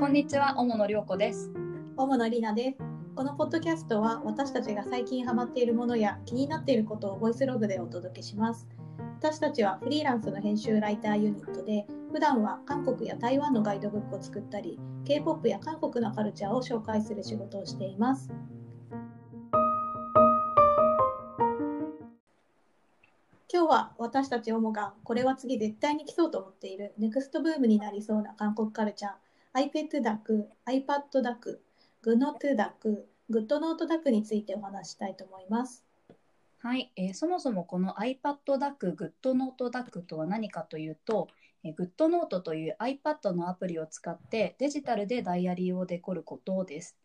[0.00, 1.50] こんにちは、小野涼子です。
[1.94, 2.78] 大野里奈です。
[3.14, 8.66] このポッドキャストは私たちが最近ハマっているものや気になっていることをボイスログでお届けします。
[9.18, 18.30] 私たちはフリーランスの編集ライターユニットで、普段は韓国や台湾のガイドブックを作ったり、K-POP や韓国のカルチャーを紹介する仕事をしています。
[23.52, 29.12] 今日は私たちオモがこれは次絶対に来そうと思っているネクストブームになりそうな韓国カルチャー
[29.52, 31.60] iPad ダク、iPad ダク、
[32.02, 35.84] グノトゥダク、グッドノートダクについてお話したいと思います。
[36.58, 41.26] はい、えーそもそもこの iPad DAC、GoodNote DAC とは何かというと、
[41.64, 46.96] えー GoodNote という iPad のアプリを使ってデジタルでダイアリーをデコることです。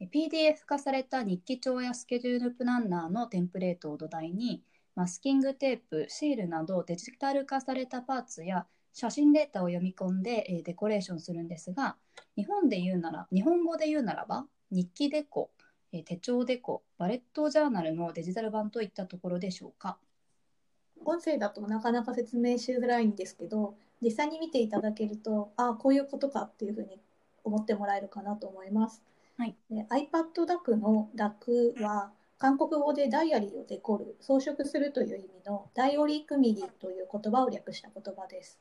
[0.00, 4.64] え PDF 化された日記帳やスケジュールプランナーのテンプレートを土台に、
[4.94, 11.96] マスキングテープ、シールなどデジタル化されたパーツや写真データを読み込んで、えーデコレーションするんですが、
[12.36, 15.50] 日本で言うなら、日本語で言うならば、日記デコ、
[15.92, 19.98] えー手帳デコ、バレットジャーナルのデジタル版といったところでしょうか。
[21.04, 27.00] 音声だとなかなか説明しづらいんですけど、実際に見ていただけると、ああ、こういうことかっていうふうに
[27.44, 29.02] 思ってもらえるかなと思います。
[29.36, 38.58] はいで iPad ダクのダクは、韓国語でダイアリーをデコる、装飾するという意味のダイオリークミリという言葉を略した言葉です。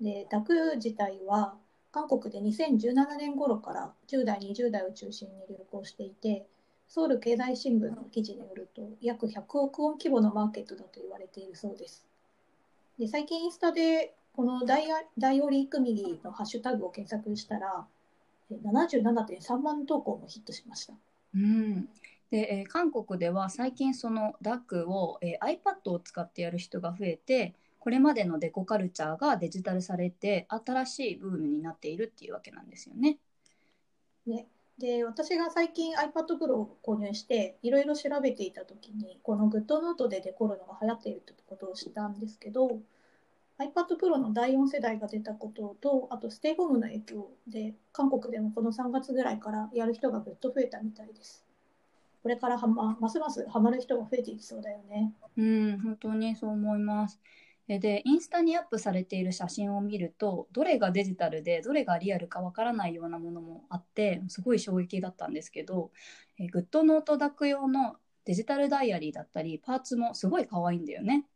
[0.00, 1.56] で、ダク自体は
[1.90, 6.46] 韓国で2017年頃から10代、20代を中心に流行していて、
[6.88, 12.06] ソウル経済新聞の記事によると約100億ウォン規模のマーケットだと言われているそうです。
[12.98, 17.86] で最近インスタでこのダイアダイオリークミリのハッシュタグを検索したら
[18.50, 20.94] 77.3万投稿もヒットしました。
[21.34, 21.88] うん
[22.30, 27.54] で、えー韓国では最近その DAC を、えー iPad を使ってやる人が増えて
[27.88, 33.16] これまでのデコカルチャーがデジタルされて新しいブームになっているっていうわけなんですよね。
[34.26, 34.46] ね、
[34.78, 42.78] で私が最近 iPad Pro を購入していろいろ調べていた時にこの GoodNote でデコるのが流行っているってことを知ったんですけど
[43.58, 51.42] iPad Pro の第4世代が出たこととあとステイホームの影響で韓国でもこの3月ぐらいからやる人がぐっと増えたみたいです。
[52.22, 55.14] これからはまますますハマる人が増えていきそうだよね。
[55.38, 57.18] うん、本当にそう思います。
[57.68, 65.92] えで、インスタにアップされている写真を見ると、どれがデジタルで、どれがリアルかわからないようなものもあって、すごい衝撃だったんですけど、
[66.38, 71.26] え GoodNote 다꾸 用のデジタルダイアリーだったり、パーツもすごい可愛いんだよね。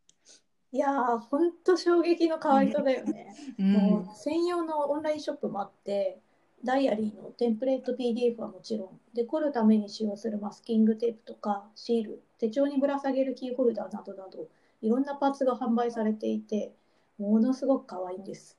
[0.72, 3.37] いやー、ほんと衝撃の可愛さだよね。
[3.59, 6.21] うもん、う専用のオンラインショップもあって、
[6.65, 14.48] ダイアリーのテンプレート PDF はもちろん、デコるために使用するマスキングテープとかシール、手帳にぶら下げるキーホルダーなどなど、
[14.82, 16.72] いろんなパーツが販売されていて、
[17.19, 18.59] ものすごく可愛いんです。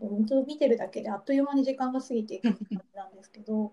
[0.00, 3.72] 本当見てるだけであっという間に時間が過ぎていく感じなんですけど、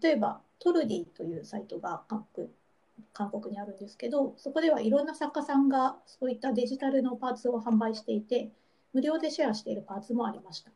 [0.00, 2.48] 例えばトルディというサイトが韓国
[3.12, 8.50] 韓国にあるんですけど、そこではいろんな作家さんがそういったデジタルのパーツを販売していて、
[8.92, 10.70] 無料でシェアしているパーツもありました。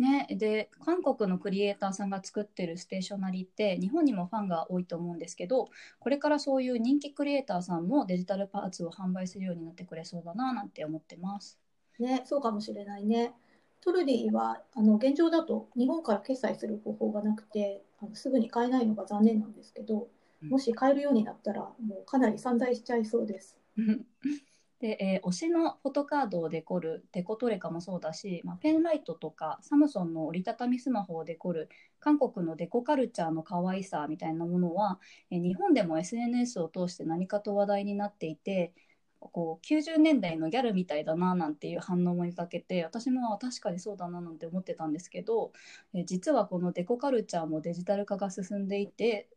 [0.00, 5.68] ね、で韓国のクリエイターさんが作ってるステーショナリーって日本にもファンが多いと思うんですけど
[5.98, 11.58] これからそういう人気クリエイターさんもデジタルパーツを販売するようになってくれそうだななんて思ってます。
[11.98, 13.34] ね、そうかもしれないね。
[13.82, 20.08] トルディはあの現状だと日本から決済する方法がなくてあのすぐに買えないのが残念なんですけど、
[20.48, 23.58] もし買えるようになったらもうかなり散財しちゃいそうです。
[24.80, 31.68] で、えー推しのフォトカードをデコるデコトレカもそうだし、まあ、ペンライトとかサムソンの折りたたみスマホをデコる
[32.00, 34.98] 韓国のデコカルチャーの可愛さみたいなものは、
[35.30, 38.72] えー日本でも SNS を通して何かと話題になっていて
[39.20, 45.52] こう90年代のギャルみたいだななんていう反応も見かけて私も確かにそうだななんて思ってたんですけど、
[45.94, 49.28] えー実はこのデコカルチャーもデジタル化が進んでいて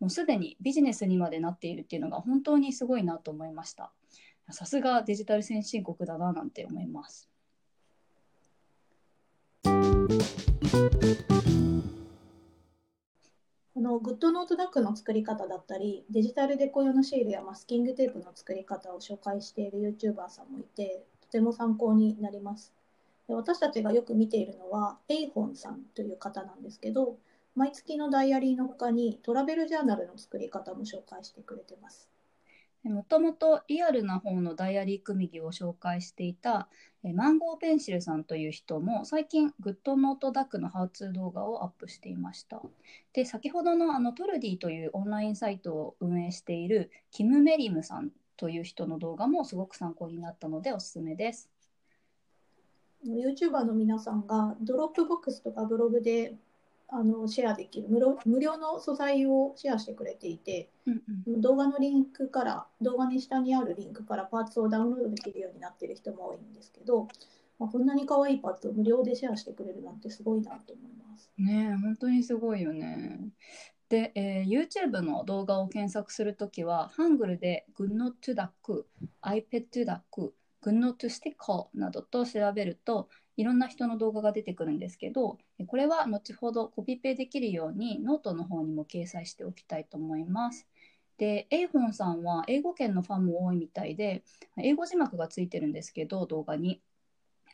[0.00, 3.92] もうすでにビジネスにまでなっているっていうのが本当にすごいなと思いました。
[4.50, 7.28] さすがデジタル先進国だななんて思います。
[13.74, 22.72] この GoodNote 다꾸 の作り方だったり、デジタルデコ用のシールやマスキングテープの作り方を紹介している YouTuber さんもいて、とても参考になります。
[23.28, 27.18] で私たちがよく見ているのは、エイホンさんという方なんですけど、
[27.54, 32.08] 毎月のダイアリーの他にトラベルジャーナルの作り方も紹介してくれてます。
[32.84, 36.68] もともとリアルな方の다이어리 꾸미기 を紹介していた
[37.02, 42.62] マンゴーペンシルさんという人も最近 GoodNote 다꾸 のハウツー動画をアップしていました。
[43.12, 51.50] で先ほどのあのトルディというオンラインサイトを運営しているキム・メリムさんという人の動画もすごく参考になったのでおすすめです。
[53.06, 56.34] YouTuber の皆さんがドロップボックスとかブログで
[56.90, 67.06] あのシェアできる無料無料の素材をシェアしてくれていて、うんうん動画のリンクから動画に下にあるリンクからパーツをダウンロードできるようになっている人も多いんですけど、
[67.58, 71.30] まあ、こんなに可愛いパーツを無料でシェアしてくれるなんてすごいなと思います。
[71.36, 73.20] ねえ本当にすごいよね。
[73.88, 78.84] で、えー YouTube の動画を検索するときは、ハングルで Good Not to Duck、
[79.22, 80.32] iPad Duck、
[80.62, 83.08] Good Not to Sticker などと調べると、
[83.38, 85.38] いろんな人の動画が出てくるんですけど、
[85.68, 90.66] これは後ほどコピペできるようにノートの方にも掲載しておきたいと思います。
[91.18, 94.24] で、エイホンさんは英語圏のファンも多いみたいで、
[94.56, 96.82] 英語字幕がついてるんですけど、動画に。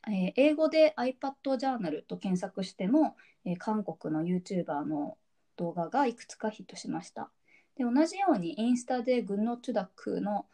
[0.08, 3.14] えー英語で iPad ジャーナルと検索しても、
[3.44, 5.18] えー韓国の YouTuber の
[5.56, 7.30] 動画がいくつかヒットしました。
[7.76, 10.46] で同じようにインスタで Good Not to Duck の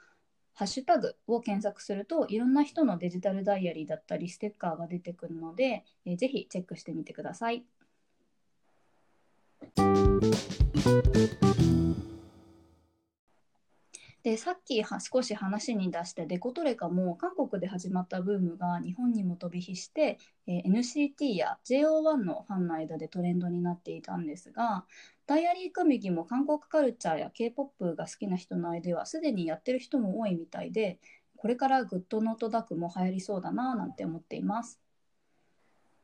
[0.60, 7.64] ハッシュタグを検索するといろんな人のデジタルダイアリーだったりステッカーが出てくるので、えーぜひチェックしてみてください。
[14.22, 24.84] でさっきは少し話に出したデコトレカも韓国で始まったブームが日本にも飛び火して、えー NCT や JO1 のファンの間でトレンドになっていたんですが
[25.26, 30.98] ダイアリー組木も韓国カルチャーや K-POP が好きな人の間ではすでにやってる人も多いみたいで
[31.40, 34.78] これからグッドノートダックも流行りそうだななんて思っています。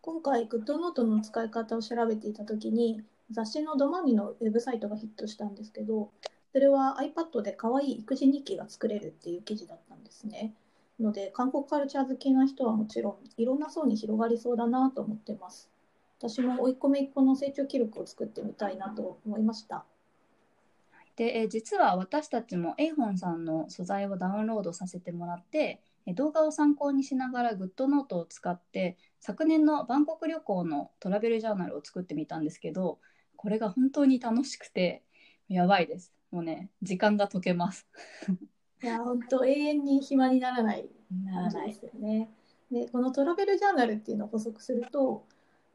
[0.01, 6.11] 今回、グッドノートの使い方を調べていたときに、雑誌のドマーニのウェブサイトがヒットしたんですけど、
[6.57, 10.55] それは iPad で可愛い育児日記が作れるっていう記事だったんですね。
[10.99, 15.69] ので、韓国カルチャー好きな人はもちろん、いろんな層に広がりそうだなと思ってます。
[16.19, 19.85] 私も甥っ子姪っ子の成長記録を作ってみたいなと思いました。
[21.17, 32.99] で、え実は私たちもエイホンさんの素材をダウンロードさせてもらって、え動画を参考にしながらグッドノートを使って昨年のバンコク旅行のトラベルジャーナルを作ってみたんですけど
[33.37, 35.03] これが本当に楽しくて
[35.51, 37.87] やばいですもうね時間が解けます。
[38.83, 40.89] いや、本当永遠に暇にならない。
[41.25, 42.31] な感じですよね。
[42.71, 45.25] で、このトラベルジャーナルっていうのを補足すると、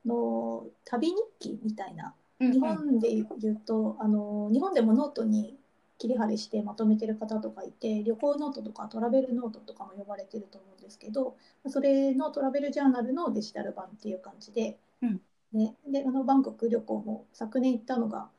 [0.06, 5.58] の旅日記みたいな日本で言うと、あの日本でもノートに
[6.00, 11.36] 切り貼りしてまとめてる方とかいて旅行ノートとかトラベルノートとかも呼ばれてると思うんですけど
[11.68, 15.22] それのトラベルジャーナルのデジタル版っていう感じで,、うん。
[15.54, 18.30] ね、であのバンコク旅行も昨年行ったのが、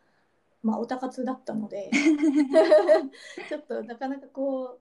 [0.63, 1.91] まあ、おたかつだったので。
[3.49, 4.79] ちょっとなかなかこ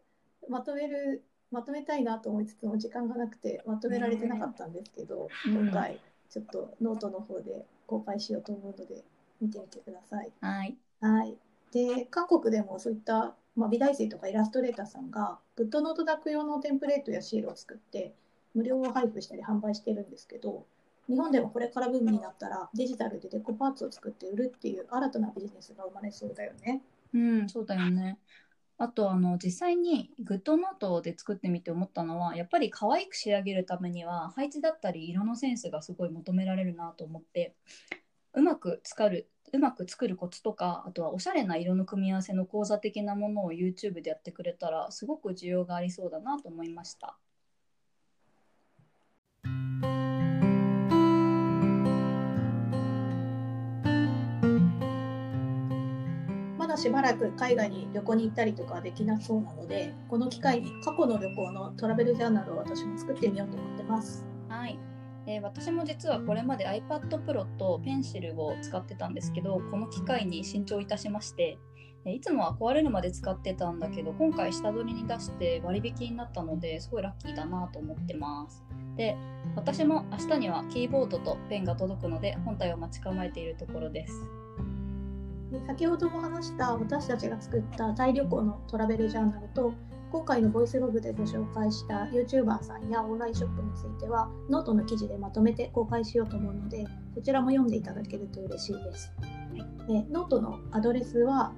[0.48, 5.66] うまとめるまとめたいなと思いつつも時間がなくてまとめられてなかったんですけど、うん。
[5.66, 6.00] 今回
[6.30, 9.04] ちょっとノートの方で公開しようと思うので
[9.42, 10.31] 見てみてください。
[10.39, 10.78] はい。
[11.01, 11.38] はい、
[11.72, 18.13] で韓国でもそういった、まあ、美大生とかイラストレーターさんがグッドノートダック用のテンプレートやシールを作って
[18.54, 20.66] 無料配布したり販売してるんですけど
[21.12, 26.81] 日本でもこれからブームになったらデジタルでデコパーツを作って売るっていう新たなビジネスが生まれそうだよね。
[27.13, 28.18] うんそうだよね
[28.78, 37.54] あとあの実際にグッドノートで作ってみて思ったのはやっぱり可愛く仕上げるためには配置だったり色のセンスがすごい求められるなと思って
[38.34, 47.18] うまく使るうまく作るコツとかあとはおしゃれな色の組み合わせの講座的なものを YouTube でやってくれたらすごく需要がありそうだなと思いました。
[56.71, 64.25] だしばらく海外に旅行に行ったりとかはできなそうなのでこの機会に過去の旅行のトラベルジャーナルを私も作ってみようと思ってます。
[64.47, 64.80] はい、
[65.28, 71.57] えー私も実はこれまで iPad Pro とペンシルを使ってたんですけどこの機会に新調いたしまして
[72.06, 78.63] えいつもは壊れるまで使ってたんだけど今回下取りに出して割引になったのですごいラッキーだなと思ってます。
[78.97, 79.16] で
[79.56, 84.41] 私も明日にはキーボードとペンが届くので本体を待ち構えているところです。
[85.52, 89.74] で先ほども話した私たちが作ったタイ旅行のトラベルジャーナルと
[90.12, 99.14] 今回のボイスログでご紹介した YouTuber さんやオンラインショップについてはノートの記事でまとめて公開しようと思うのでそちらも読んでいただけると嬉しいです。
[99.88, 101.54] でノートのアドレスは、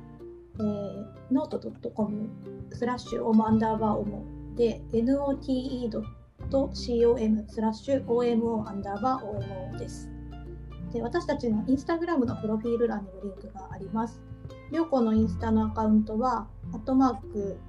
[0.60, 2.30] えー、note.com
[2.72, 10.13] スラッシュオモアンダーバーオモで note.com スラッシュ omo アンダーバー omo です。
[10.94, 14.22] で私たちのインスタグラムのプロフィール欄にもリンクがあります。
[14.72, 17.60] りょうこのインスタのアカウントは、アットマーク、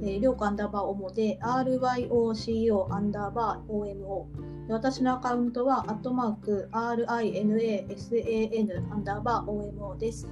[0.00, 4.26] えー、りょうこアンダーバーオモで、RYOCO アンダーバー OMO。
[4.66, 7.32] で私のアカウントは、アットマーク、RINASAN
[8.92, 10.28] アンダーバー OMO です。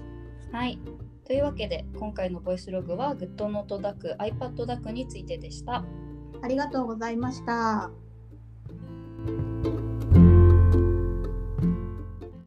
[0.52, 0.78] はい
[1.26, 5.84] というわけで今回のボイスログは GoodNote DAC iPad DAC についてでした
[6.40, 7.90] ありがとうございました。